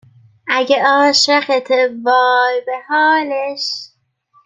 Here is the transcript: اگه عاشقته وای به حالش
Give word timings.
اگه 0.47 0.83
عاشقته 0.85 1.89
وای 2.03 2.61
به 2.65 2.71
حالش 2.87 3.69